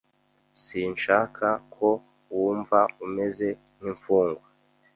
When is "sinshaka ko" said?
0.63-1.87